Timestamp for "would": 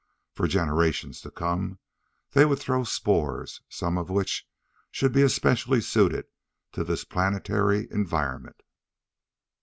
2.43-2.57